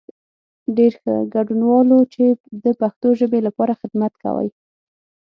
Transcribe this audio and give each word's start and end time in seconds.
ډېر 0.75 0.93
ښه، 1.01 1.15
ګډنوالو 1.33 1.99
چې 2.13 2.25
د 2.63 2.65
پښتو 2.79 3.07
ژبې 3.19 3.39
لپاره 3.47 3.73
خدمت 3.81 4.13
کوئ. 4.23 4.49